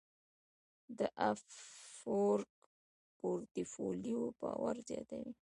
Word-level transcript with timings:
د 0.97 0.99
افورک 1.29 2.53
پورټفولیو 3.17 4.19
باور 4.39 4.75
زیاتوي. 4.89 5.31